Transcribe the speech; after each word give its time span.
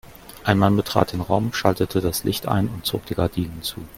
Ein 0.43 0.57
Mann 0.57 0.75
betrat 0.75 1.13
den 1.13 1.21
Raum, 1.21 1.53
schaltete 1.53 2.01
das 2.01 2.23
Licht 2.23 2.47
ein 2.47 2.67
und 2.69 2.87
zog 2.87 3.05
die 3.05 3.13
Gardinen 3.13 3.61
zu. 3.61 3.85